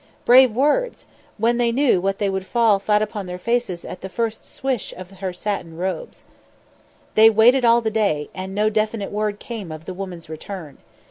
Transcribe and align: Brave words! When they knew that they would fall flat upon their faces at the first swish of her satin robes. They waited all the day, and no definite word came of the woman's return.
Brave 0.25 0.51
words! 0.55 1.05
When 1.37 1.57
they 1.59 1.71
knew 1.71 2.01
that 2.01 2.17
they 2.17 2.27
would 2.27 2.43
fall 2.47 2.79
flat 2.79 3.03
upon 3.03 3.27
their 3.27 3.37
faces 3.37 3.85
at 3.85 4.01
the 4.01 4.09
first 4.09 4.43
swish 4.43 4.95
of 4.97 5.11
her 5.11 5.31
satin 5.31 5.77
robes. 5.77 6.23
They 7.13 7.29
waited 7.29 7.63
all 7.63 7.81
the 7.81 7.91
day, 7.91 8.27
and 8.33 8.55
no 8.55 8.71
definite 8.71 9.11
word 9.11 9.37
came 9.37 9.71
of 9.71 9.85
the 9.85 9.93
woman's 9.93 10.27
return. 10.27 10.79